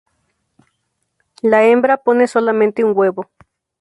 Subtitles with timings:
[1.43, 3.29] La hembra pone solamente un huevo.